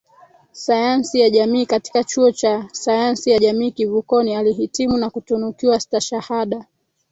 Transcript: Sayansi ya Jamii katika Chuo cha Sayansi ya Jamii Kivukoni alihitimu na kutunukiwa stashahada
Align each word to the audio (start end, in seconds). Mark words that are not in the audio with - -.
Sayansi 0.51 1.19
ya 1.19 1.29
Jamii 1.29 1.65
katika 1.65 2.03
Chuo 2.03 2.31
cha 2.31 2.69
Sayansi 2.71 3.31
ya 3.31 3.39
Jamii 3.39 3.71
Kivukoni 3.71 4.35
alihitimu 4.35 4.97
na 4.97 5.09
kutunukiwa 5.09 5.79
stashahada 5.79 6.65